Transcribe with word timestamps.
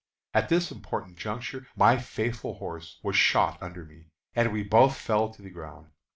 At 0.33 0.49
this 0.49 0.71
important 0.71 1.19
juncture 1.19 1.67
my 1.75 1.99
faithful 1.99 2.55
horse 2.55 2.97
was 3.03 3.15
shot 3.15 3.61
under 3.61 3.85
me, 3.85 4.05
and 4.33 4.51
we 4.51 4.63
both 4.63 4.97
fell 4.97 5.29
to 5.31 5.43
the 5.43 5.51
ground. 5.51 5.91